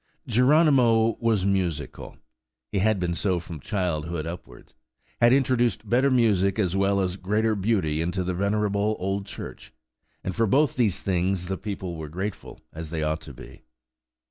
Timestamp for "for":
10.35-10.47